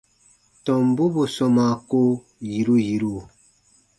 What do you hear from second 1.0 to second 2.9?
bù sɔmaa ko yiru